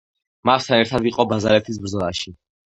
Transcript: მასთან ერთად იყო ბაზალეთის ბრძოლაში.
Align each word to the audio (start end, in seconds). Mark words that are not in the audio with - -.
მასთან 0.49 0.79
ერთად 0.85 1.05
იყო 1.11 1.27
ბაზალეთის 1.35 1.81
ბრძოლაში. 1.87 2.37